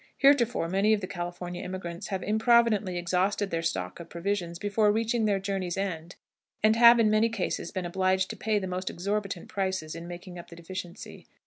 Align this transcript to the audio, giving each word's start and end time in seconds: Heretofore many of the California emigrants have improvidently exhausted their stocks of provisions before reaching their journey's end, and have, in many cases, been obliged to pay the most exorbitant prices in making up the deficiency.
Heretofore 0.17 0.67
many 0.67 0.93
of 0.93 1.01
the 1.01 1.05
California 1.05 1.61
emigrants 1.61 2.07
have 2.07 2.23
improvidently 2.23 2.97
exhausted 2.97 3.51
their 3.51 3.61
stocks 3.61 4.01
of 4.01 4.09
provisions 4.09 4.57
before 4.57 4.91
reaching 4.91 5.25
their 5.25 5.37
journey's 5.37 5.77
end, 5.77 6.15
and 6.63 6.75
have, 6.75 6.99
in 6.99 7.11
many 7.11 7.29
cases, 7.29 7.69
been 7.69 7.85
obliged 7.85 8.31
to 8.31 8.35
pay 8.35 8.57
the 8.57 8.65
most 8.65 8.89
exorbitant 8.89 9.47
prices 9.47 9.93
in 9.93 10.07
making 10.07 10.39
up 10.39 10.47
the 10.49 10.55
deficiency. 10.55 11.27